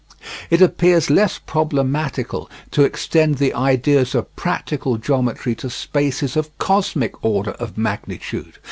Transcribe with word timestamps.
It 0.49 0.63
appears 0.63 1.11
less 1.11 1.37
problematical 1.37 2.49
to 2.71 2.83
extend 2.83 3.35
the 3.37 3.53
ideas 3.53 4.15
of 4.15 4.35
practical 4.35 4.97
geometry 4.97 5.53
to 5.53 5.69
spaces 5.69 6.35
of 6.35 6.57
cosmic 6.57 7.23
order 7.23 7.51
of 7.51 7.77
magnitude. 7.77 8.57